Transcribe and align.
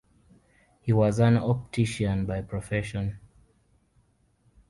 He 0.81 0.91
was 0.91 1.19
an 1.19 1.37
optician 1.37 2.25
by 2.25 2.41
profession. 2.41 3.19